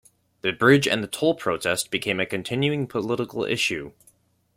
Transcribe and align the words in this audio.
The 0.41 0.51
bridge, 0.51 0.87
and 0.87 1.03
the 1.03 1.07
toll 1.07 1.35
protest, 1.35 1.91
became 1.91 2.19
a 2.19 2.25
continuing 2.25 2.87
political 2.87 3.45
issue. 3.45 3.91